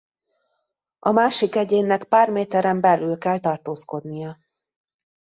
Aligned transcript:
A 0.99 1.11
másik 1.11 1.55
egyénnek 1.55 2.03
pár 2.03 2.29
méteren 2.29 2.79
belül 2.81 3.17
kell 3.17 3.39
tartózkodnia. 3.39 4.37